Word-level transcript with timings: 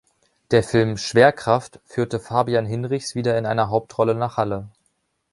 Der 0.49 0.63
Film 0.63 0.97
"Schwerkraft" 0.97 1.79
führte 1.85 2.19
Fabian 2.19 2.65
Hinrichs 2.65 3.13
wieder 3.13 3.37
in 3.37 3.45
einer 3.45 3.69
Hauptrolle 3.69 4.15
nach 4.15 4.35
Halle. 4.35 4.67